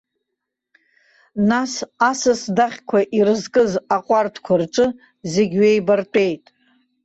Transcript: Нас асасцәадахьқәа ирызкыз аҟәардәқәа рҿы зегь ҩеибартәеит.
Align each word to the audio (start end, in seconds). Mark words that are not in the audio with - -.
Нас 1.49 1.73
асасцәадахьқәа 2.09 2.99
ирызкыз 3.17 3.71
аҟәардәқәа 3.95 4.53
рҿы 4.61 4.87
зегь 5.31 5.55
ҩеибартәеит. 5.59 6.43